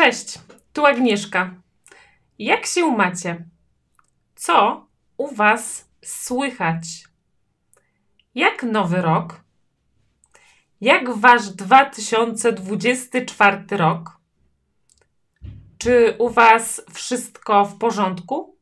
[0.00, 0.38] Cześć,
[0.72, 1.54] tu Agnieszka.
[2.38, 3.48] Jak się macie?
[4.34, 7.04] Co u Was słychać?
[8.34, 9.44] Jak nowy rok?
[10.80, 14.20] Jak Wasz 2024 rok?
[15.78, 18.58] Czy u Was wszystko w porządku?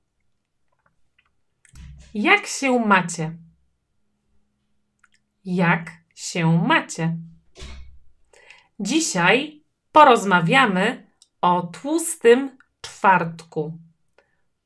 [2.15, 3.37] Jak się macie?
[5.45, 7.17] Jak się macie?
[8.81, 9.63] Dzisiaj
[9.93, 11.08] porozmawiamy
[11.41, 13.79] o tłustym czwartku.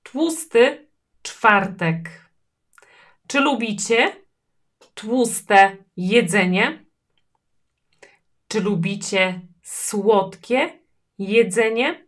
[0.02, 0.88] Tłusty
[1.22, 2.30] czwartek.
[3.26, 4.16] Czy lubicie
[4.94, 6.84] tłuste jedzenie?
[8.48, 10.78] Czy lubicie słodkie
[11.18, 12.06] jedzenie?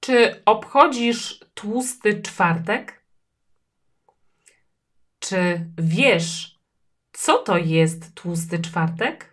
[0.00, 3.04] Czy obchodzisz tłusty czwartek?
[5.18, 6.58] Czy wiesz,
[7.12, 9.31] co to jest tłusty czwartek?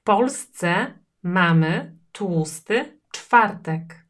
[0.00, 4.04] W Polsce mamy tłusty czwartek.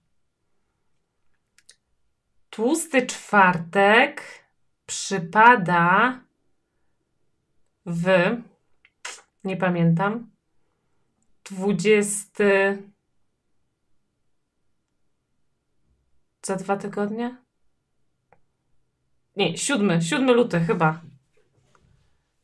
[2.50, 4.22] Tłusty czwartek
[4.86, 6.20] przypada
[7.86, 8.06] w,
[9.44, 10.30] nie pamiętam,
[11.44, 12.82] dwudziesty.
[16.42, 17.36] Za dwa tygodnie?
[19.36, 21.00] Nie, siódmy, siódmy luty chyba.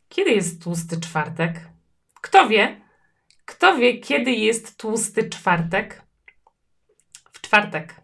[0.09, 1.69] Kiedy jest tłusty czwartek?
[2.15, 2.86] Kto wie?
[3.47, 6.03] Kto wie, kiedy jest tłusty czwartek?
[7.33, 7.95] W czwartek.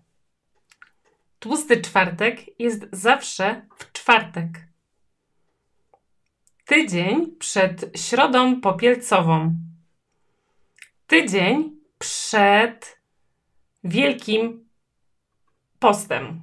[1.38, 4.48] Tłusty czwartek jest zawsze w czwartek.
[6.64, 9.54] Tydzień przed środą popielcową.
[11.06, 13.00] Tydzień przed
[13.84, 14.68] Wielkim
[15.78, 16.40] Postem.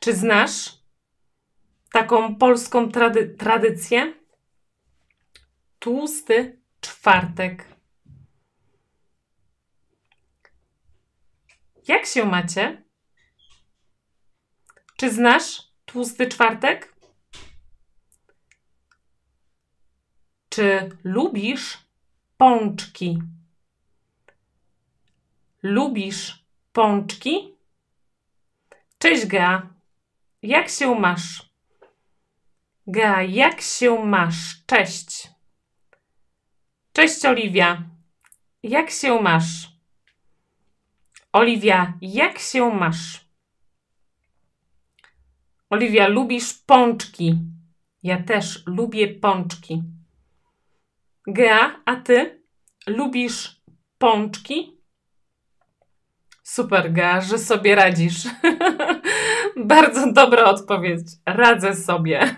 [0.00, 0.78] Czy znasz
[1.92, 4.19] taką polską trady tradycję?
[5.80, 7.64] Tłusty czwartek.
[11.88, 12.82] Jak się macie?
[14.96, 16.94] Czy znasz tłusty czwartek?
[20.48, 21.78] Czy lubisz
[22.36, 23.18] pączki?
[25.62, 27.54] Lubisz pączki?
[28.98, 29.74] Cześć Gea,
[30.42, 31.52] jak się masz?
[32.86, 34.64] Gea, jak się masz?
[34.66, 35.39] Cześć.
[37.00, 37.82] Cześć Oliwia,
[38.62, 39.68] jak się masz?
[41.32, 43.24] Oliwia, jak się masz?
[45.70, 47.38] Oliwia, lubisz pączki?
[48.02, 49.82] Ja też lubię pączki.
[51.26, 52.42] Gea, a ty
[52.86, 53.60] lubisz
[53.98, 54.80] pączki?
[56.42, 58.22] Super, Gea, że sobie radzisz.
[59.74, 61.06] Bardzo dobra odpowiedź.
[61.26, 62.36] Radzę sobie.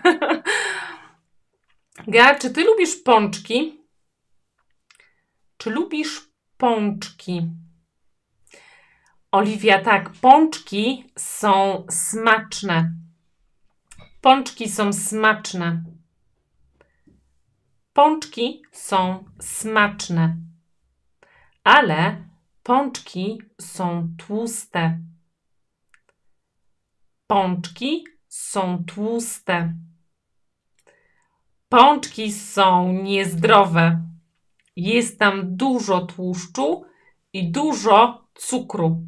[2.07, 3.82] Gea, czy ty lubisz pączki?
[5.63, 6.21] Czy lubisz
[6.57, 7.51] pączki?
[9.31, 12.93] Oliwia, tak, pączki są smaczne.
[14.21, 15.83] Pączki są smaczne.
[17.93, 20.37] Pączki są smaczne.
[21.63, 22.23] Ale
[22.63, 24.99] pączki są tłuste.
[27.27, 29.73] Pączki są tłuste.
[31.69, 34.12] Pączki są niezdrowe.
[34.75, 36.85] Jest tam dużo tłuszczu
[37.33, 39.03] i dużo cukru.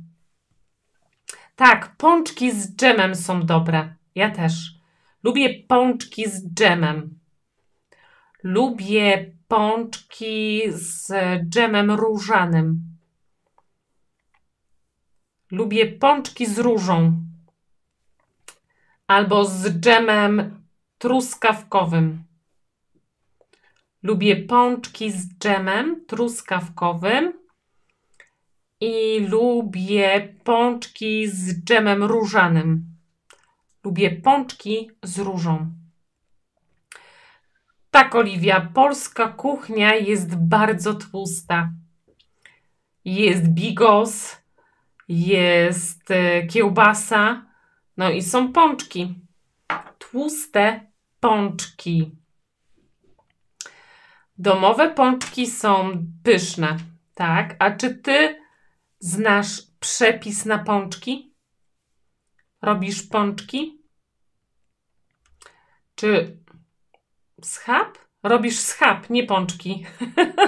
[1.55, 3.95] Tak, pączki z dżemem są dobre.
[4.15, 4.75] Ja też.
[5.23, 7.19] Lubię pączki z dżemem.
[8.43, 11.11] Lubię pączki z
[11.49, 12.95] dżemem różanym.
[15.51, 17.23] Lubię pączki z różą.
[19.07, 20.63] Albo z dżemem
[20.97, 22.23] truskawkowym.
[24.05, 27.33] Lubię pączki z dżemem truskawkowym
[28.81, 32.85] i lubię pączki z dżemem różanym.
[33.83, 35.71] Lubię pączki z różą.
[37.91, 41.69] Tak, Oliwia, polska kuchnia jest bardzo tłusta.
[43.05, 44.37] Jest bigos,
[45.07, 47.45] jest e, kiełbasa,
[47.97, 49.15] no i są pączki.
[49.99, 50.79] Tłuste
[51.19, 52.24] pączki.
[54.37, 56.77] Domowe pączki są pyszne,
[57.13, 57.55] tak?
[57.59, 58.41] A czy ty
[58.99, 61.33] znasz przepis na pączki?
[62.61, 63.81] Robisz pączki?
[65.95, 66.37] Czy
[67.43, 67.97] schab?
[68.23, 69.85] Robisz schab, nie pączki.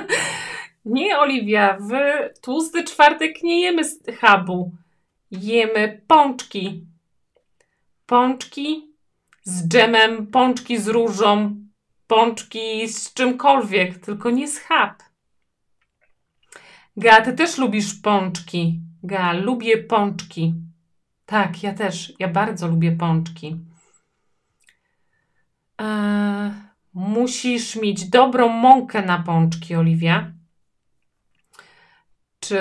[0.86, 1.92] nie, Oliwia, w
[2.42, 4.72] tłusty czwartek nie jemy schabu.
[5.32, 6.86] Jemy pączki.
[8.06, 8.96] Pączki
[9.44, 11.56] z dżemem, pączki z różą,
[12.08, 15.04] pączki z czymkolwiek, tylko nie schab.
[16.98, 18.82] Ga, ty też lubisz pączki.
[19.04, 20.54] Ga, lubię pączki.
[21.26, 22.14] Tak, ja też.
[22.20, 23.60] Ja bardzo lubię pączki.
[25.78, 26.52] Eee,
[26.94, 30.32] musisz mieć dobrą mąkę na pączki, Oliwia.
[32.40, 32.60] Czy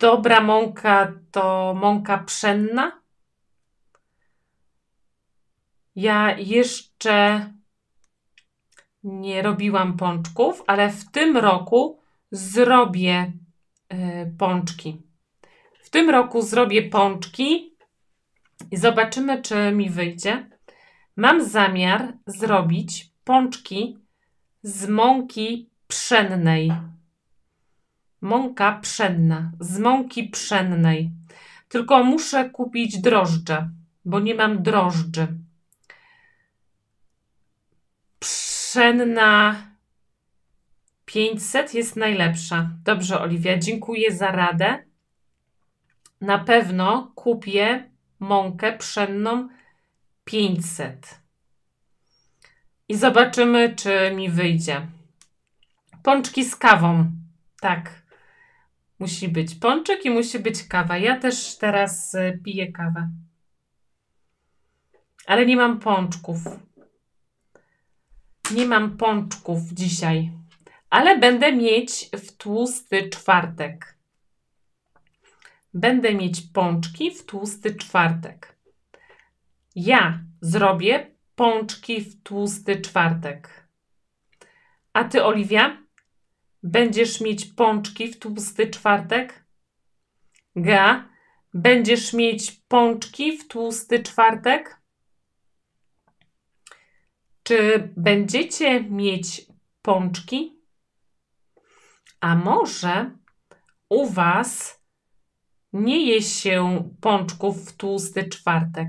[0.00, 3.00] dobra mąka to mąka pszenna?
[5.96, 7.46] Ja jeszcze
[9.06, 11.98] nie robiłam pączków, ale w tym roku
[12.30, 13.32] zrobię
[13.92, 13.96] y,
[14.38, 15.02] pączki.
[15.82, 17.74] W tym roku zrobię pączki
[18.70, 20.50] i zobaczymy, czy mi wyjdzie.
[21.16, 23.98] Mam zamiar zrobić pączki
[24.62, 26.72] z mąki pszennej.
[28.20, 31.10] Mąka pszenna, z mąki pszennej.
[31.68, 33.70] Tylko muszę kupić drożdże,
[34.04, 35.45] bo nie mam drożdży.
[38.76, 39.56] Pszenna
[41.04, 42.70] 500 jest najlepsza.
[42.84, 44.84] Dobrze, Oliwia, dziękuję za radę.
[46.20, 49.48] Na pewno kupię mąkę pszenną
[50.24, 51.20] 500.
[52.88, 54.86] I zobaczymy, czy mi wyjdzie.
[56.02, 57.10] Pączki z kawą.
[57.60, 58.02] Tak.
[58.98, 60.98] Musi być pączek i musi być kawa.
[60.98, 63.10] Ja też teraz y, piję kawę.
[65.26, 66.38] Ale nie mam pączków.
[68.54, 70.32] Nie mam pączków dzisiaj.
[70.90, 73.96] Ale będę mieć w tłusty czwartek.
[75.74, 78.56] Będę mieć pączki w tłusty czwartek.
[79.76, 83.68] Ja zrobię pączki w tłusty czwartek.
[84.92, 85.76] A ty, Oliwia,
[86.62, 89.44] będziesz mieć pączki w tłusty czwartek?
[90.56, 91.08] Ga,
[91.54, 94.80] będziesz mieć pączki w tłusty czwartek?
[97.46, 99.46] Czy będziecie mieć
[99.82, 100.62] pączki?
[102.20, 103.10] A może
[103.88, 104.82] u Was
[105.72, 108.88] nie je się pączków w tłusty czwartek?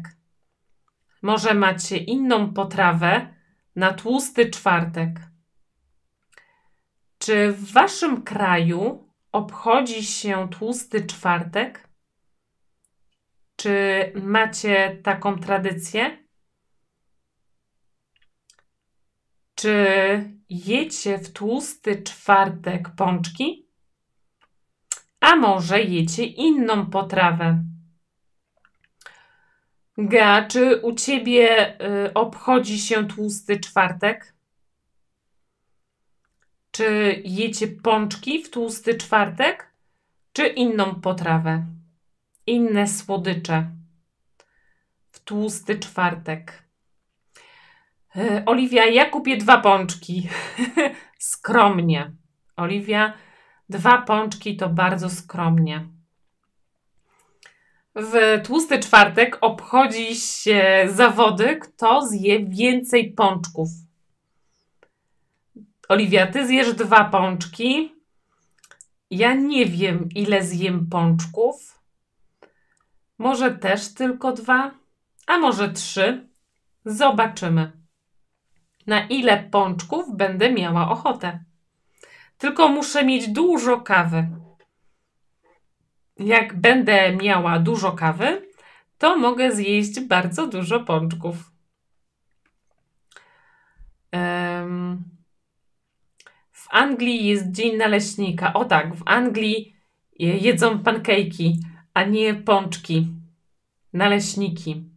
[1.22, 3.34] Może macie inną potrawę
[3.76, 5.20] na tłusty czwartek?
[7.18, 11.90] Czy w Waszym kraju obchodzi się tłusty czwartek?
[13.56, 16.27] Czy macie taką tradycję?
[19.58, 19.88] Czy
[20.50, 23.68] jecie w tłusty czwartek pączki?
[25.20, 27.64] A może jecie inną potrawę?
[29.98, 31.76] Ga, czy u ciebie
[32.06, 34.34] y, obchodzi się tłusty czwartek?
[36.72, 39.72] Czy jecie pączki w tłusty czwartek,
[40.34, 41.66] czy inną potrawę?
[42.46, 43.72] Inne słodycze
[45.12, 46.67] w tłusty czwartek.
[48.18, 50.30] E, Oliwia, ja kupię dwa pączki.
[51.20, 52.12] skromnie.
[52.56, 53.14] Oliwia,
[53.70, 55.88] dwa pączki to bardzo skromnie.
[57.96, 63.70] W tłusty czwartek obchodzi się zawody, kto zje więcej pączków.
[65.90, 67.96] Oliwia, ty zjesz dwa pączki.
[69.12, 71.82] Ja nie wiem, ile zjem pączków.
[73.18, 74.72] Może też tylko dwa,
[75.28, 76.28] a może trzy.
[76.86, 77.87] Zobaczymy
[78.88, 81.44] na ile pączków będę miała ochotę.
[82.38, 84.28] Tylko muszę mieć dużo kawy.
[86.20, 88.48] Jak będę miała dużo kawy,
[88.98, 91.36] to mogę zjeść bardzo dużo pączków.
[96.52, 98.54] W Anglii jest Dzień Naleśnika.
[98.54, 99.76] O tak, w Anglii
[100.20, 101.60] jedzą pankejki,
[101.94, 103.08] a nie pączki.
[103.94, 104.97] Naleśniki.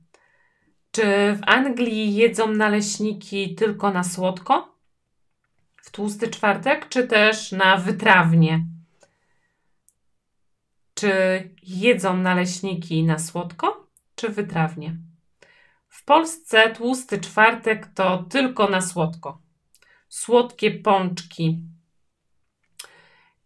[0.93, 1.03] Czy
[1.35, 4.75] w Anglii jedzą naleśniki tylko na słodko?
[5.77, 8.65] W tłusty czwartek, czy też na wytrawnie?
[10.95, 11.11] Czy
[11.63, 14.97] jedzą naleśniki na słodko, czy wytrawnie?
[15.89, 19.43] W Polsce tłusty czwartek to tylko na słodko.
[20.09, 21.59] Słodkie pączki.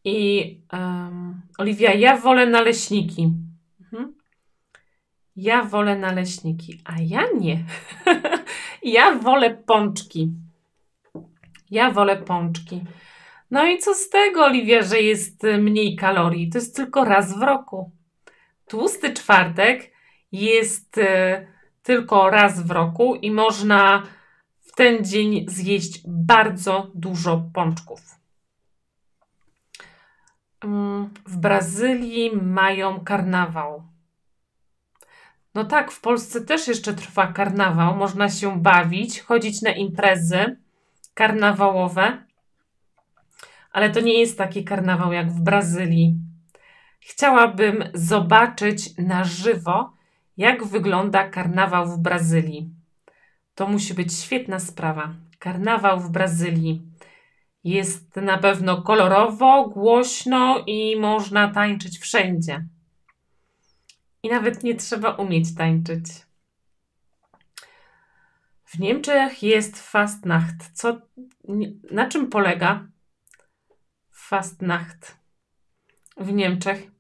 [0.05, 3.33] I um, Oliwia, ja wolę naleśniki.
[5.37, 7.65] Ja wolę naleśniki, a ja nie.
[8.83, 10.33] ja wolę pączki.
[11.71, 12.85] Ja wolę pączki.
[13.51, 16.51] No i co z tego, Oliwia, że jest mniej kalorii?
[16.51, 17.91] To jest tylko raz w roku.
[18.67, 19.93] Tłusty czwartek
[20.33, 21.47] jest y,
[21.83, 24.03] tylko raz w roku i można
[24.61, 28.01] w ten dzień zjeść bardzo dużo pączków.
[30.65, 33.94] Mm, w Brazylii mają karnawał.
[35.55, 37.97] No tak, w Polsce też jeszcze trwa karnawał.
[37.97, 40.57] Można się bawić, chodzić na imprezy
[41.15, 42.25] karnawałowe.
[43.73, 46.15] ale to nie jest taki karnawał jak w Brazylii.
[47.01, 49.93] Chciałabym zobaczyć na żywo,
[50.37, 52.71] jak wygląda karnawał w Brazylii.
[53.55, 55.15] To musi być świetna sprawa.
[55.39, 56.83] Karnawał w Brazylii.
[57.65, 62.65] Jest na pewno kolorowo, głośno i można tańczyć wszędzie.
[64.25, 66.05] I nawet nie trzeba umieć tańczyć.
[68.65, 70.71] W Niemczech jest Fastnacht.
[70.73, 71.01] Co,
[71.91, 72.89] na czym polega
[74.11, 75.17] Fastnacht
[76.17, 76.91] w Niemczech?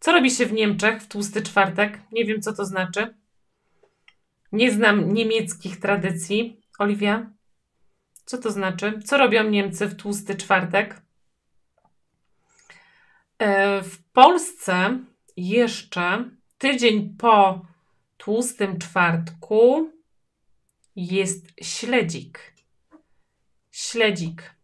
[0.00, 2.00] Co robi się w Niemczech w tłusty czwartek?
[2.12, 3.14] Nie wiem, co to znaczy.
[4.52, 6.60] Nie znam niemieckich tradycji.
[6.78, 7.30] Oliwia?
[8.24, 9.00] Co to znaczy?
[9.04, 11.02] Co robią Niemcy w tłusty czwartek?
[13.38, 14.98] E, w Polsce
[15.36, 17.66] jeszcze tydzień po
[18.16, 19.90] tłustym czwartku
[20.96, 22.54] jest śledzik.
[23.70, 24.54] Śledzik.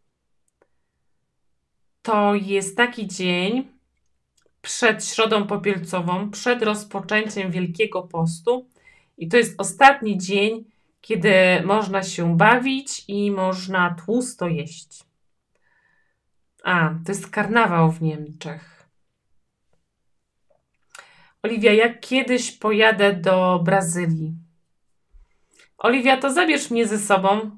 [2.02, 3.68] To jest taki dzień
[4.62, 8.68] przed środą popielcową, przed rozpoczęciem Wielkiego Postu.
[9.18, 10.64] I to jest ostatni dzień,
[11.00, 11.32] kiedy
[11.64, 15.04] można się bawić i można tłusto jeść.
[16.64, 18.73] A, to jest karnawał w Niemczech.
[21.44, 24.34] Oliwia, jak kiedyś pojadę do Brazylii.
[25.78, 27.50] Oliwia, to zabierz mnie ze sobą.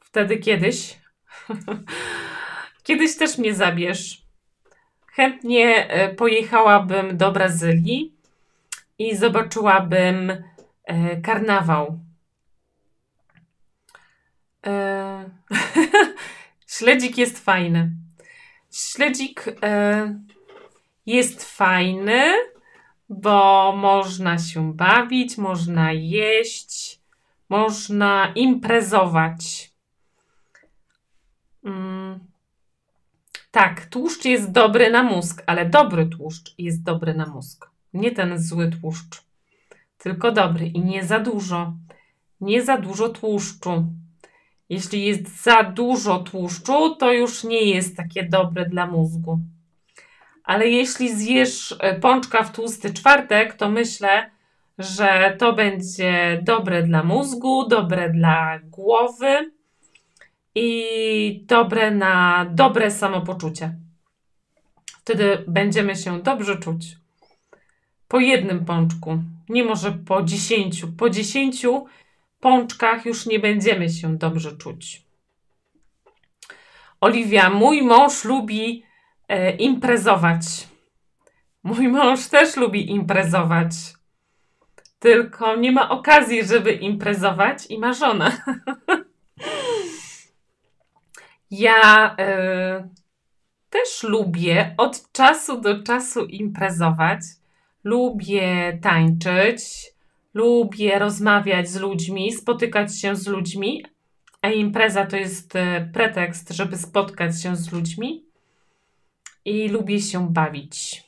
[0.00, 0.98] Wtedy kiedyś.
[2.86, 4.22] kiedyś też mnie zabierz.
[5.06, 8.16] Chętnie e, pojechałabym do Brazylii
[8.98, 10.30] i zobaczyłabym
[10.84, 12.00] e, karnawał.
[14.66, 15.30] E,
[16.76, 17.90] śledzik jest fajny.
[18.72, 19.44] Śledzik
[21.06, 22.32] jest fajny,
[23.08, 26.98] bo można się bawić, można jeść
[27.48, 29.72] można imprezować.
[31.64, 32.18] Mm.
[33.50, 37.70] Tak, tłuszcz jest dobry na mózg, ale dobry tłuszcz jest dobry na mózg.
[37.92, 39.22] Nie ten zły tłuszcz,
[39.98, 41.72] tylko dobry i nie za dużo.
[42.40, 43.84] Nie za dużo tłuszczu.
[44.68, 49.38] Jeśli jest za dużo tłuszczu, to już nie jest takie dobre dla mózgu.
[50.48, 54.30] Ale jeśli zjesz e, pączka w tłusty czwartek, to myślę,
[54.78, 59.52] że to będzie dobre dla mózgu, dobre dla głowy
[60.54, 63.74] i dobre na dobre samopoczucie.
[64.86, 66.96] Wtedy będziemy się dobrze czuć.
[68.08, 70.92] Po jednym pączku, nie może po dziesięciu.
[70.92, 71.86] Po dziesięciu
[72.40, 75.02] pączkach już nie będziemy się dobrze czuć.
[77.00, 78.87] Oliwia, mój mąż lubi
[79.28, 80.68] e, imprezować.
[81.62, 83.70] Mój mąż też lubi imprezować
[84.98, 88.30] tylko nie ma okazji, żeby imprezować i ma żonę.
[91.50, 92.88] ja y,
[93.70, 97.20] też lubię od czasu do czasu imprezować.
[97.84, 99.62] Lubię tańczyć,
[100.34, 103.84] lubię rozmawiać z ludźmi, spotykać się z ludźmi,
[104.42, 108.27] a impreza to jest e, pretekst, żeby spotkać się z ludźmi
[109.48, 111.04] i lubię się bawić.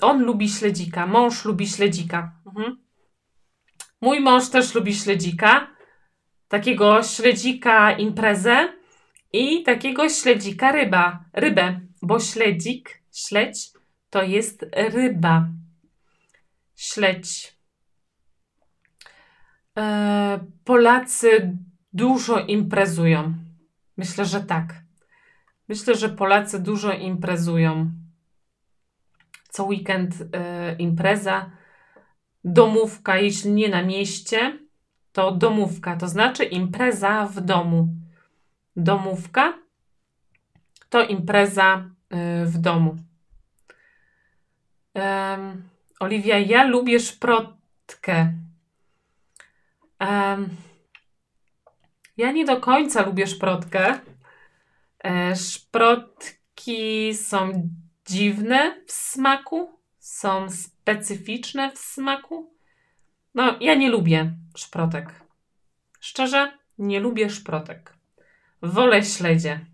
[0.00, 2.32] On lubi śledzika, mąż lubi śledzika.
[2.46, 2.76] Mhm.
[4.00, 5.74] Mój mąż też lubi śledzika.
[6.48, 8.72] Takiego śledzika imprezę
[9.32, 13.72] i takiego śledzika ryba, rybę, bo śledzik, śledź
[14.10, 15.48] to jest ryba.
[16.76, 17.56] Śledź.
[19.76, 21.58] E, Polacy
[21.94, 23.34] dużo imprezują.
[23.96, 24.74] Myślę, że tak.
[25.68, 27.90] Myślę, że Polacy dużo imprezują
[29.54, 30.26] co weekend y,
[30.78, 31.50] impreza,
[32.44, 34.58] domówka, jeśli nie na mieście,
[35.12, 37.88] to domówka, to znaczy impreza w domu.
[38.76, 39.58] Domówka
[40.88, 41.90] to impreza
[42.42, 42.96] y, w domu.
[44.94, 45.68] Um,
[46.00, 48.32] Oliwia, ja lubię szprotkę.
[50.00, 50.48] Um,
[52.16, 54.00] ja nie do końca lubię szprotkę.
[55.04, 57.70] E, szprotki są
[58.06, 62.54] dziwne w smaku, są specyficzne w smaku.
[63.34, 65.20] No, ja nie lubię szprotek.
[66.00, 67.94] Szczerze, nie lubię szprotek.
[68.62, 69.66] Wolę śledzie.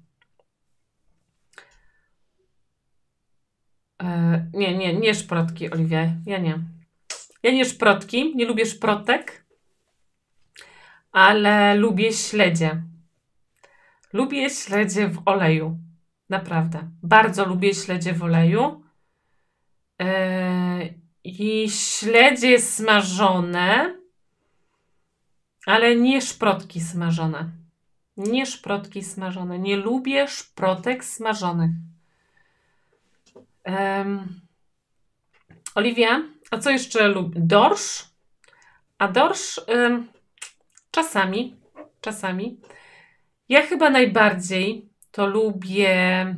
[4.03, 6.13] E, nie, nie, nie szprotki, Oliwia.
[6.27, 6.59] Ja nie.
[7.43, 9.45] Ja nie szprotki, nie lubię szprotek,
[11.13, 12.83] ale lubię śledzie.
[14.13, 15.79] Lubię śledzie w oleju.
[16.29, 16.91] Naprawdę.
[17.03, 18.83] Bardzo lubię śledzie w oleju.
[19.99, 20.07] Yy,
[21.25, 23.97] I śledzie smażone,
[25.67, 27.51] ale nie szprotki smażone.
[28.17, 29.59] Nie szprotki smażone.
[29.59, 31.71] Nie lubię szprotek smażonych.
[33.65, 34.41] Um,
[35.75, 37.41] Oliwia, a co jeszcze lubię?
[37.45, 38.05] Dorsz?
[38.99, 39.61] A dorsz
[40.91, 41.57] czasami,
[42.01, 42.61] czasami.
[43.49, 46.37] Ja chyba najbardziej to lubię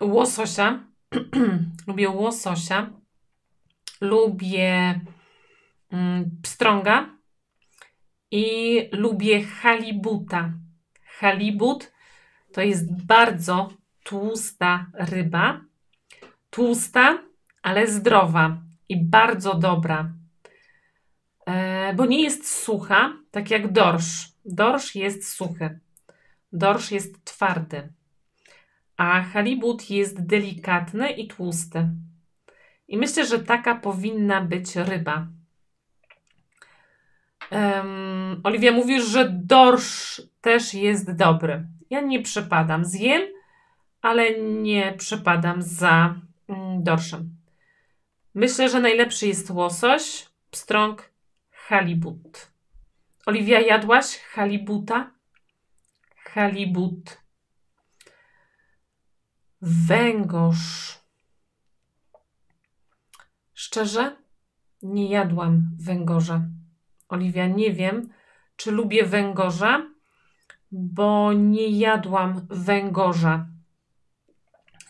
[0.00, 0.84] łososia.
[1.86, 2.90] lubię łososia.
[4.00, 5.00] Lubię
[5.90, 7.18] mm, pstrąga
[8.30, 10.52] i lubię halibuta.
[11.18, 11.92] Halibut
[12.52, 13.68] to jest bardzo
[14.04, 15.60] tłusta ryba.
[16.50, 17.18] Tłusta,
[17.62, 18.58] ale zdrowa
[18.88, 20.12] i bardzo dobra.
[21.46, 24.28] E, bo nie jest sucha, tak jak dorsz.
[24.44, 25.80] Dorsz jest suchy.
[26.52, 27.92] Dorsz jest twardy.
[28.96, 31.88] A halibut jest delikatny i tłusty.
[32.88, 35.26] I myślę, że taka powinna być ryba.
[37.50, 41.66] Um, Oliwia, mówisz, że dorsz też jest dobry.
[41.90, 42.84] Ja nie przepadam.
[42.84, 43.22] Zjem,
[44.02, 46.14] ale nie przepadam za
[46.48, 47.36] mm, dorszem.
[48.34, 51.13] Myślę, że najlepszy jest łosoś, pstrąg,
[51.68, 52.50] halibut.
[53.26, 55.10] Oliwia, jadłaś halibuta?
[56.16, 57.18] Halibut.
[59.60, 60.98] Węgorz.
[63.54, 64.16] Szczerze,
[64.82, 66.40] nie jadłam węgorza.
[67.08, 68.12] Oliwia, nie wiem,
[68.56, 69.86] czy lubię węgorza,
[70.72, 73.46] bo nie jadłam węgorza.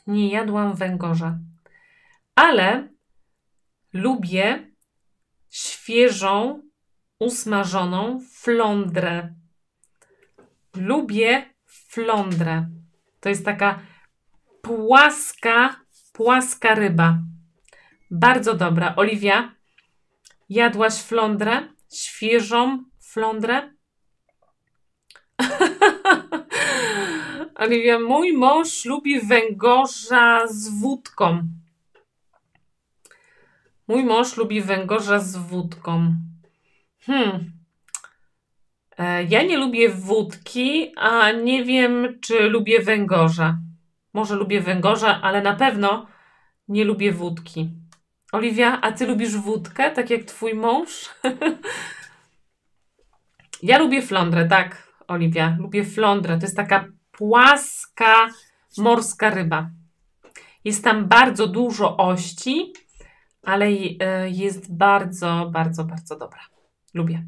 [0.06, 1.38] Nie jadłam węgorza.
[2.34, 2.88] Ale
[3.92, 4.74] lubię
[5.50, 6.62] świeżą,
[7.24, 9.34] usmażoną flądrę.
[10.76, 12.68] Lubię flądrę.
[13.20, 13.80] To jest taka
[14.62, 15.76] płaska,
[16.12, 17.18] płaska ryba.
[18.10, 18.94] Bardzo dobra.
[18.96, 19.54] Oliwia,
[20.48, 21.68] jadłaś flądrę?
[21.94, 23.74] Świeżą flądrę?
[27.64, 31.48] Oliwia, mój mąż lubi węgorza z wódką.
[33.88, 36.14] Mój mąż lubi węgorza z wódką.
[37.06, 37.52] Hmm.
[38.98, 43.58] E, ja nie lubię wódki, a nie wiem, czy lubię węgorza.
[44.12, 46.06] Może lubię węgorza, ale na pewno
[46.68, 47.70] nie lubię wódki.
[48.32, 51.10] Oliwia, a ty lubisz wódkę, tak jak twój mąż?
[53.62, 55.56] ja lubię flądrę, tak, Oliwia.
[55.58, 56.38] Lubię flądrę.
[56.38, 58.28] To jest taka płaska
[58.78, 59.70] morska ryba.
[60.64, 62.72] Jest tam bardzo dużo ości,
[63.42, 66.53] ale e, jest bardzo, bardzo, bardzo dobra.
[66.94, 67.24] Lubię.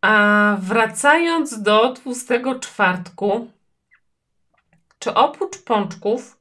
[0.00, 3.50] A wracając do tłustego czwartku,
[4.98, 6.40] czy oprócz pączków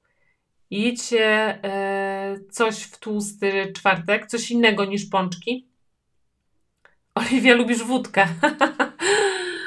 [0.72, 1.24] jecie
[1.64, 5.68] e, coś w tłusty czwartek, coś innego niż pączki?
[7.16, 8.28] Oliwia, lubisz wódkę.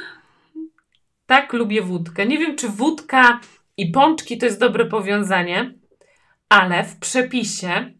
[1.27, 2.27] tak, lubię wódkę.
[2.27, 3.41] Nie wiem, czy wódka
[3.77, 5.75] i pączki to jest dobre powiązanie,
[6.49, 8.00] ale w przepisie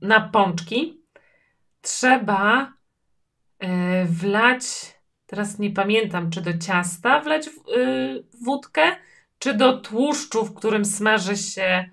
[0.00, 1.00] na pączki
[1.82, 2.72] trzeba
[3.58, 4.94] e, wlać
[5.34, 8.82] teraz nie pamiętam, czy do ciasta wleć yy, wódkę,
[9.38, 11.90] czy do tłuszczu, w którym smaży się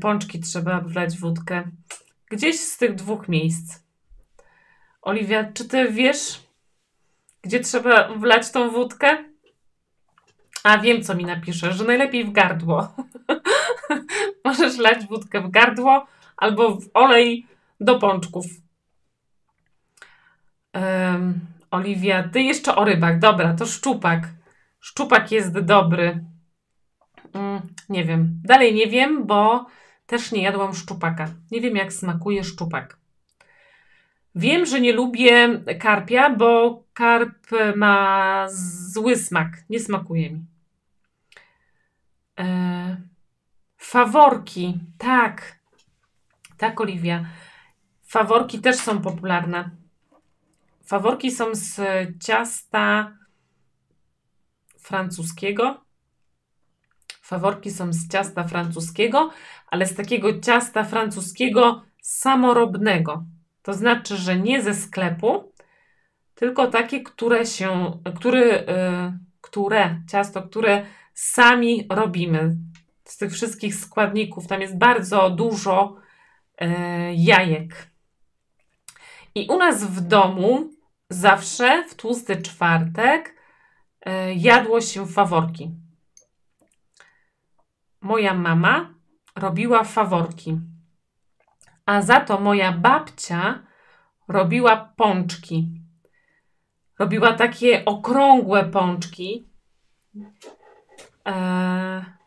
[0.00, 1.70] pączki, trzeba wleć wódkę.
[2.30, 3.82] Gdzieś z tych dwóch miejsc.
[5.02, 6.40] Oliwia, czy ty wiesz,
[7.42, 9.24] gdzie trzeba wlać tą wódkę?
[10.64, 12.88] A wiem, co mi napiszesz, że najlepiej w gardło.
[14.44, 17.46] Możesz lać wódkę w gardło albo w olej
[17.80, 18.46] do pączków.
[20.74, 23.18] Um, Oliwia, ty jeszcze o rybach.
[23.18, 24.28] Dobra, to szczupak.
[24.80, 26.24] Szczupak jest dobry.
[27.32, 28.40] Mm, nie wiem.
[28.44, 29.66] Dalej nie wiem, bo
[30.06, 31.28] też nie jadłam szczupaka.
[31.50, 32.96] Nie wiem, jak smakuje szczupak.
[34.34, 37.46] Wiem, że nie lubię karpia, bo karp
[37.76, 38.46] ma
[38.92, 39.48] zły smak.
[39.70, 40.44] Nie smakuje mi.
[42.40, 42.96] E,
[43.78, 44.80] faworki.
[44.98, 45.58] Tak.
[46.58, 47.24] Tak, Oliwia.
[48.02, 49.70] Faworki też są popularne.
[50.86, 51.80] Faworki są z
[52.24, 53.12] ciasta
[54.78, 55.84] francuskiego.
[57.22, 59.30] Faworki są z ciasta francuskiego,
[59.66, 63.24] ale z takiego ciasta francuskiego samorobnego.
[63.62, 65.52] To znaczy, że nie ze sklepu,
[66.34, 72.56] tylko takie, które się, który, yy, które, ciasto, które sami robimy.
[73.08, 75.96] Z tych wszystkich składników, tam jest bardzo dużo
[76.60, 76.68] yy,
[77.14, 77.90] jajek.
[79.34, 80.70] I u nas w domu
[81.10, 83.34] zawsze w tłusty czwartek
[84.06, 85.70] y, jadło się faworki.
[88.00, 88.94] Moja mama
[89.36, 90.60] robiła faworki,
[91.86, 93.62] a za to moja babcia
[94.28, 95.80] robiła pączki.
[96.98, 99.48] Robiła takie okrągłe pączki.
[101.26, 102.17] E,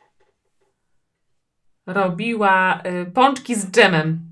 [1.93, 4.32] robiła y, pączki z dżemem.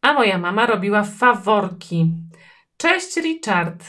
[0.00, 2.12] A moja mama robiła faworki.
[2.76, 3.84] Cześć, Richard.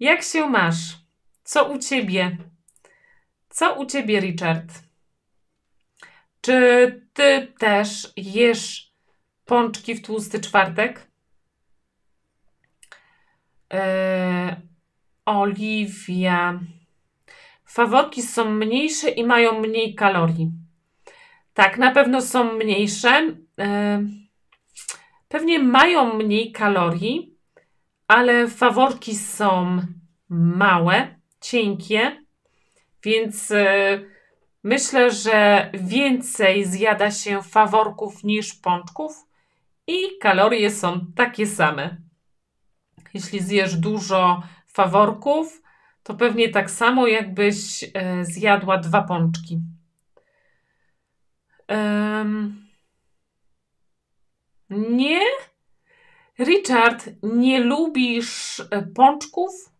[0.00, 0.96] Jak się masz?
[1.44, 2.36] Co u ciebie?
[3.48, 4.72] Co u ciebie, Richard?
[6.40, 8.92] Czy ty też jesz
[9.44, 11.10] pączki w tłusty czwartek?
[13.70, 14.56] Eee,
[15.24, 16.60] Oliwia.
[17.64, 20.52] Faworki są mniejsze i mają mniej kalorii.
[21.54, 23.36] Tak, na pewno są mniejsze.
[23.58, 24.28] Eee,
[25.28, 27.34] pewnie mają mniej kalorii,
[28.08, 29.80] ale faworki są
[30.28, 32.24] małe, cienkie,
[33.02, 34.00] więc e,
[34.62, 39.12] myślę, że więcej zjada się faworków niż pączków
[39.86, 41.96] i kalorie są takie same.
[43.14, 45.62] Jeśli zjesz dużo faworków,
[46.02, 49.60] to pewnie tak samo, jakbyś e, zjadła dwa pączki.
[51.68, 52.66] Um,
[54.70, 55.20] nie?
[56.38, 59.70] Richard, nie lubisz e, pączków?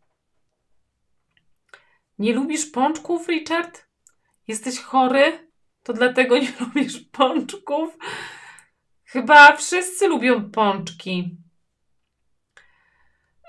[2.18, 3.86] Nie lubisz pączków, Richard?
[4.48, 5.50] Jesteś chory?
[5.82, 7.98] To dlatego nie lubisz pączków?
[9.04, 11.36] Chyba wszyscy lubią pączki.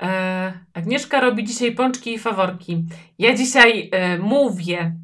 [0.01, 2.85] E, Agnieszka robi dzisiaj pączki i faworki.
[3.19, 4.95] Ja dzisiaj e, mówię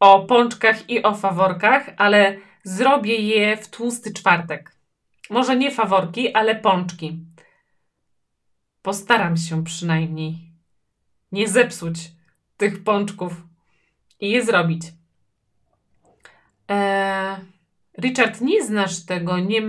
[0.00, 4.76] o pączkach i o faworkach, ale zrobię je w tłusty czwartek.
[5.30, 7.18] Może nie faworki, ale pączki.
[8.82, 10.52] Postaram się przynajmniej
[11.32, 11.94] nie zepsuć
[12.56, 13.32] tych pączków
[14.20, 14.82] i je zrobić.
[16.68, 17.36] Eee,
[17.98, 19.62] Richard, nie znasz tego, nie,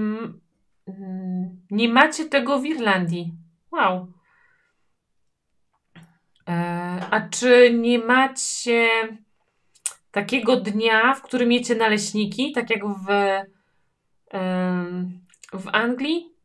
[1.71, 3.33] nie macie tego w Irlandii.
[3.71, 4.13] Wow.
[6.47, 8.89] Eee, a czy nie macie
[10.17, 13.08] takiego dnia, w którym jecie naleśniki, tak jak w,
[15.53, 16.36] w Anglii?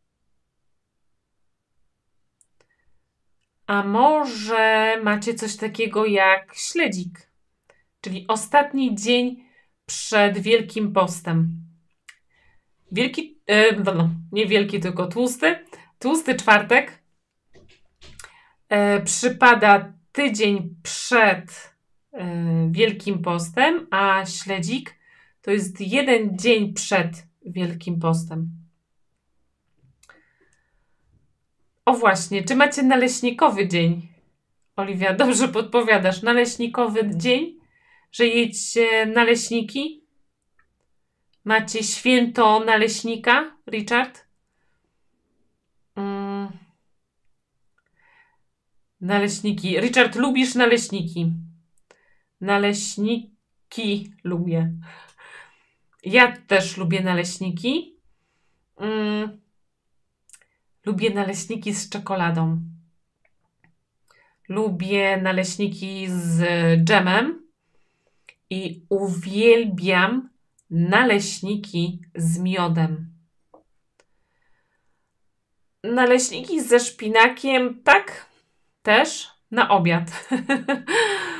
[3.66, 7.30] A może macie coś takiego jak śledzik,
[8.00, 9.44] czyli ostatni dzień
[9.86, 11.50] przed Wielkim Postem.
[12.92, 13.40] Wielki,
[13.84, 15.66] no, no, nie wielki, tylko tłusty.
[15.98, 17.02] Tłusty czwartek
[18.68, 21.71] e, przypada tydzień przed
[22.70, 24.98] Wielkim Postem, a śledzik
[25.42, 28.50] to jest jeden dzień przed Wielkim Postem.
[31.84, 34.08] O właśnie, czy macie naleśnikowy dzień?
[34.76, 36.22] Oliwia, dobrze podpowiadasz.
[36.22, 37.58] Naleśnikowy dzień?
[38.12, 40.04] Że jecie naleśniki?
[41.44, 44.26] Macie święto naleśnika, Richard?
[45.96, 46.48] Mm.
[49.00, 49.80] Naleśniki.
[49.80, 51.32] Richard, lubisz naleśniki?
[52.42, 54.72] Naleśniki lubię.
[56.04, 57.96] Ja też lubię naleśniki.
[58.76, 59.40] Mm.
[60.86, 62.60] Lubię naleśniki z czekoladą.
[64.48, 66.44] Lubię naleśniki z
[66.84, 67.46] dżemem
[68.50, 70.28] i uwielbiam
[70.70, 73.12] naleśniki z miodem.
[75.84, 78.26] Naleśniki ze szpinakiem, tak,
[78.82, 80.10] też na obiad.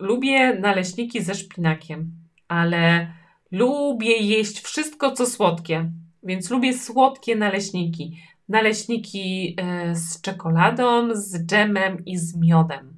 [0.00, 2.10] lubię naleśniki ze szpinakiem,
[2.48, 3.12] ale
[3.50, 5.90] lubię jeść wszystko, co słodkie,
[6.22, 8.16] więc lubię słodkie naleśniki
[8.48, 12.96] naleśniki e, z czekoladą, z dżemem i z miodem.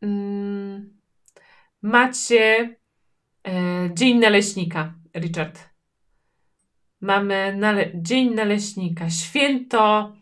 [0.00, 0.98] Mm,
[1.82, 2.76] macie
[3.46, 5.68] e, Dzień Naleśnika, Richard.
[7.00, 10.12] Mamy nale Dzień Naleśnika, święto,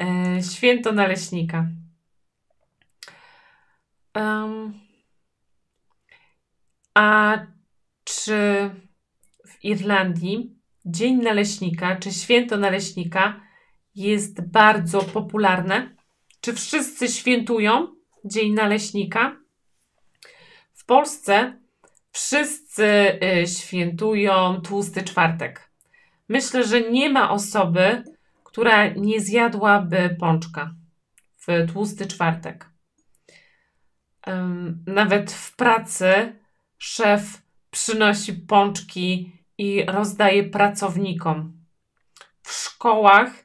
[0.00, 1.68] e, święto Naleśnika.
[4.16, 4.80] Um,
[6.94, 7.38] a
[8.04, 8.70] czy
[9.46, 13.40] w Irlandii Dzień Naleśnika czy Święto Naleśnika
[13.94, 15.96] jest bardzo popularne.
[16.40, 17.88] Czy wszyscy świętują
[18.24, 19.36] Dzień Naleśnika?
[20.74, 21.58] W Polsce
[22.12, 22.84] wszyscy
[23.42, 25.70] y, świętują Tłusty Czwartek.
[26.28, 28.04] Myślę, że nie ma osoby,
[28.44, 30.74] która nie zjadłaby pączka
[31.36, 32.75] w Tłusty Czwartek.
[34.86, 36.38] Nawet w pracy
[36.78, 41.64] szef przynosi pączki i rozdaje pracownikom.
[42.42, 43.44] W szkołach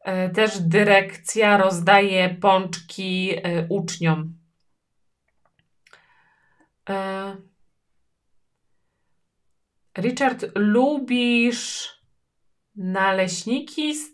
[0.00, 4.38] e, też dyrekcja rozdaje pączki e, uczniom.
[6.88, 7.36] E,
[9.98, 11.94] Richard, lubisz
[12.76, 14.10] Naleśniki z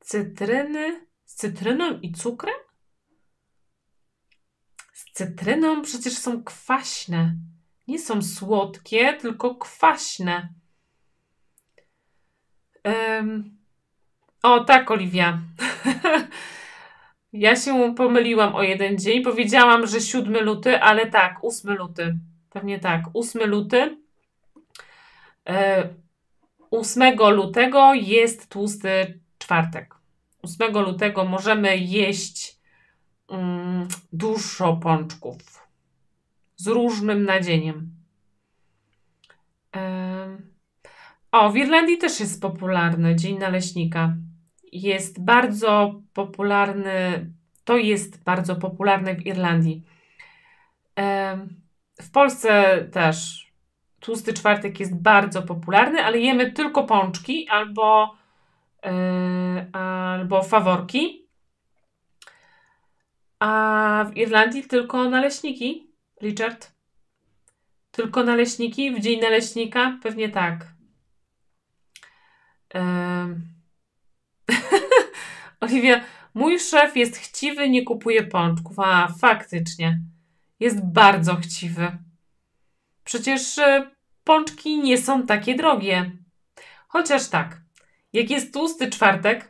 [0.00, 2.69] cytryny, z cytryną i cukrem?
[5.20, 7.34] Cytryną przecież są kwaśne.
[7.88, 10.48] Nie są słodkie, tylko kwaśne.
[12.84, 13.58] Um,
[14.42, 15.38] o, tak, Oliwia.
[17.32, 19.22] ja się pomyliłam o jeden dzień.
[19.22, 22.18] Powiedziałam, że 7 luty, ale tak, 8 luty.
[22.50, 23.96] Pewnie tak, 8 luty.
[25.48, 25.88] E,
[26.70, 29.94] 8 lutego jest tłusty czwartek.
[30.42, 32.59] 8 lutego możemy jeść
[34.12, 35.68] dużo pączków
[36.56, 37.90] z różnym nadzieniem.
[41.32, 44.14] O, w Irlandii też jest popularny Dzień Naleśnika.
[44.72, 47.26] Jest bardzo popularny,
[47.64, 49.82] to jest bardzo popularne w Irlandii.
[52.02, 53.46] W Polsce też
[54.00, 58.14] tłusty czwartek jest bardzo popularny, ale jemy tylko pączki albo,
[58.84, 61.19] yy, albo faworki.
[63.40, 65.90] A w Irlandii tylko naleśniki,
[66.22, 66.72] Richard?
[67.90, 69.98] Tylko naleśniki w dzień naleśnika?
[70.02, 70.66] Pewnie tak.
[72.74, 73.42] Um.
[75.60, 76.00] Oliwia,
[76.34, 78.78] mój szef jest chciwy, nie kupuje pączków.
[78.78, 80.00] A, faktycznie.
[80.60, 81.98] Jest bardzo chciwy.
[83.04, 83.90] Przecież e,
[84.24, 86.10] pączki nie są takie drogie.
[86.88, 87.60] Chociaż tak,
[88.12, 89.49] jak jest tłusty czwartek,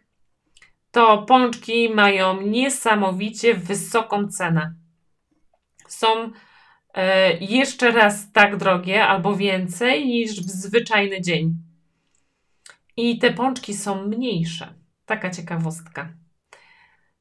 [0.91, 4.75] to pączki mają niesamowicie wysoką cenę.
[5.89, 6.31] Są
[6.95, 11.55] e, jeszcze raz tak drogie albo więcej niż w zwyczajny dzień.
[12.97, 14.75] I te pączki są mniejsze.
[15.07, 16.09] Taka ciekawostka.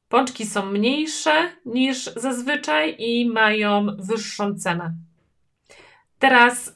[0.08, 4.94] Pączki są mniejsze niż zazwyczaj i mają wyższą cenę.
[6.18, 6.72] Teraz y,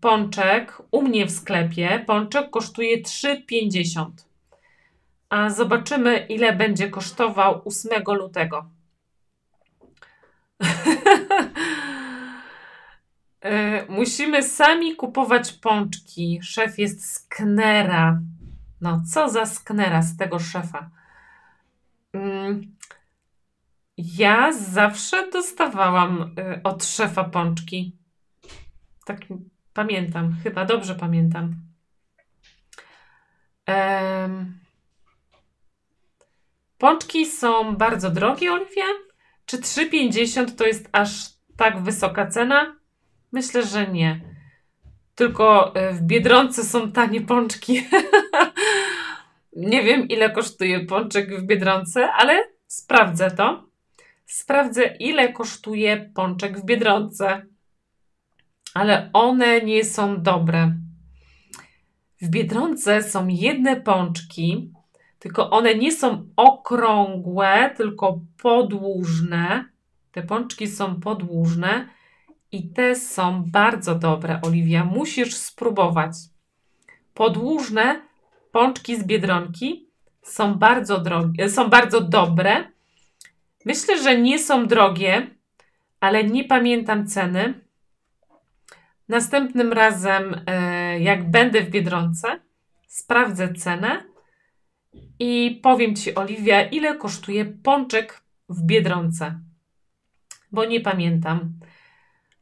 [0.00, 4.10] pączek u mnie w sklepie, pączek kosztuje 3,50.
[5.30, 8.70] A zobaczymy, ile będzie kosztował 8 lutego.
[13.44, 16.40] y, musimy sami kupować pączki.
[16.42, 18.20] Szef jest z Knera.
[18.80, 20.90] No, co za sknera z tego szefa.
[22.12, 22.76] Mm,
[23.98, 27.96] ja zawsze dostawałam y, od szefa pączki.
[29.04, 29.20] Tak
[29.72, 31.54] pamiętam, chyba dobrze pamiętam.
[33.68, 34.59] Um,
[36.80, 38.84] pączki są bardzo drogie, Oliwia?
[39.46, 41.10] Czy 3,50 to jest aż
[41.56, 42.76] tak wysoka cena?
[43.32, 44.20] Myślę, że nie.
[45.14, 47.86] Tylko y, w Biedronce są tanie pączki.
[49.70, 53.70] nie wiem, ile kosztuje pączek w Biedronce, ale sprawdzę to.
[54.26, 57.50] Sprawdzę, ile kosztuje pączek w Biedronce
[58.74, 60.74] ale one nie są dobre.
[62.22, 64.72] W Biedronce są jedne pączki,
[65.20, 69.64] tylko one nie są okrągłe, tylko podłużne.
[70.12, 71.88] Te pączki są podłużne
[72.52, 74.84] i te są bardzo dobre, Oliwia.
[74.84, 76.12] Musisz spróbować.
[77.14, 78.00] Podłużne
[78.52, 79.86] pączki z Biedronki
[80.22, 82.64] są bardzo, drogie, są bardzo dobre.
[83.64, 85.26] Myślę, że nie są drogie,
[86.00, 87.60] ale nie pamiętam ceny.
[89.08, 92.40] Następnym razem, e, jak będę w Biedronce,
[92.86, 94.09] sprawdzę cenę
[95.20, 99.40] i powiem Ci, Oliwia, ile kosztuje pączek w Biedronce.
[100.52, 101.52] Bo nie pamiętam.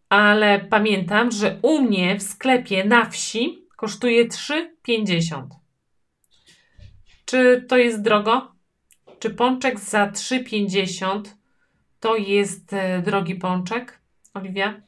[0.09, 5.47] Ale pamiętam, że u mnie w sklepie na wsi kosztuje 3,50.
[7.25, 8.53] Czy to jest drogo?
[9.19, 11.23] Czy pączek za 3,50
[12.01, 14.01] to jest e, drogi pączek,
[14.35, 14.81] Oliwia?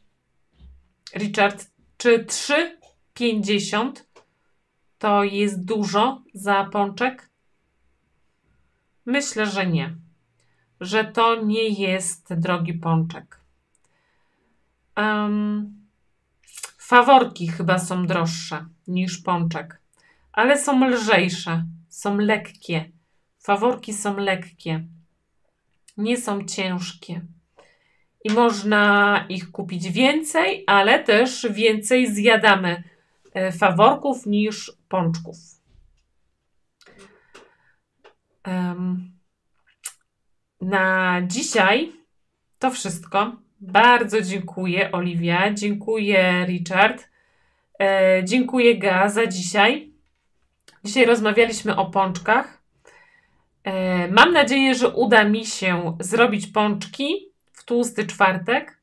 [1.15, 3.93] Richard, czy 3,50
[4.99, 7.30] to jest dużo za pączek?
[9.11, 9.95] Myślę, że nie.
[10.81, 13.41] Że to nie jest drogi pączek.
[14.97, 15.75] Um,
[16.79, 19.81] faworki chyba są droższe niż pączek,
[20.33, 22.91] ale są lżejsze, są lekkie.
[23.39, 24.85] Faworki są lekkie,
[25.97, 27.21] nie są ciężkie
[28.25, 32.83] i można ich kupić więcej, ale też więcej zjadamy
[33.35, 35.60] e, faworków niż pączków.
[40.61, 41.93] Na dzisiaj
[42.59, 43.37] to wszystko.
[43.61, 45.55] Bardzo dziękuję, Oliwia.
[45.55, 47.09] Dziękuję, Richard.
[47.81, 49.93] E, dziękuję, Ga, za dzisiaj.
[50.85, 52.63] Dzisiaj rozmawialiśmy o pączkach.
[53.65, 57.31] E, mam nadzieję, że uda mi się zrobić pączki
[57.71, 58.81] tłusty czwartek.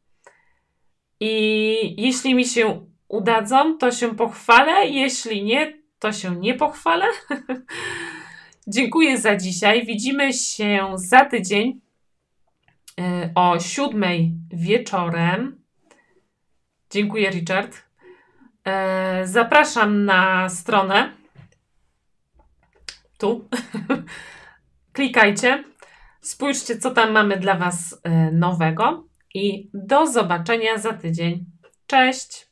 [1.19, 4.87] I jeśli mi się udadzą, to się pochwalę.
[4.87, 7.05] Jeśli nie, to się nie pochwalę.
[8.69, 9.85] Dziękuję za dzisiaj.
[9.85, 11.81] Widzimy się za tydzień
[12.99, 13.03] y,
[13.35, 15.61] o siódmej wieczorem.
[16.89, 17.83] Dziękuję, Richard.
[18.65, 21.13] E, zapraszam na stronę.
[23.17, 23.49] Tu.
[24.93, 25.63] Klikajcie.
[26.21, 29.07] Spójrzcie, co tam mamy dla Was e, nowego.
[29.33, 31.45] I do zobaczenia za tydzień.
[31.87, 32.46] Cześć!